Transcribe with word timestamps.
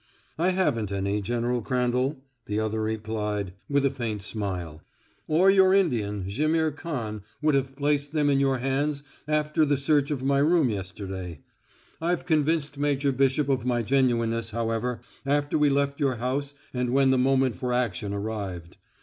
"I 0.39 0.49
haven't 0.49 0.91
any, 0.91 1.21
General 1.21 1.61
Crandall," 1.61 2.23
the 2.47 2.59
other 2.59 2.81
replied, 2.81 3.53
with 3.69 3.85
a 3.85 3.91
faint 3.91 4.23
smile, 4.23 4.81
"or 5.27 5.51
your 5.51 5.75
Indian, 5.75 6.27
Jaimihr 6.27 6.71
Khan, 6.71 7.21
would 7.39 7.53
have 7.53 7.75
placed 7.75 8.11
them 8.11 8.27
in 8.27 8.39
your 8.39 8.57
hands 8.57 9.03
after 9.27 9.63
the 9.63 9.77
search 9.77 10.09
of 10.09 10.23
my 10.23 10.39
room 10.39 10.71
yesterday. 10.71 11.41
I've 12.01 12.25
convinced 12.25 12.79
Major 12.79 13.11
Bishop 13.11 13.47
of 13.47 13.63
my 13.63 13.83
genuineness, 13.83 14.49
however 14.49 15.01
after 15.23 15.55
we 15.55 15.69
left 15.69 15.99
your 15.99 16.15
house 16.15 16.55
and 16.73 16.89
when 16.89 17.11
the 17.11 17.19
moment 17.19 17.57
for 17.57 17.71
action 17.71 18.11
arrived. 18.11 18.77